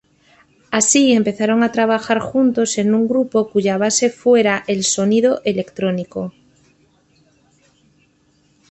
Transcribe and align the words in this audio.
Así, 0.79 1.11
empezaron 1.11 1.61
a 1.61 1.71
trabajar 1.71 2.17
juntos 2.17 2.79
en 2.79 2.95
un 2.95 3.07
grupo 3.07 3.51
cuya 3.51 3.77
base 3.77 4.09
fuera 4.09 4.63
el 4.65 4.83
sonido 4.83 5.41
electrónico. 5.45 6.33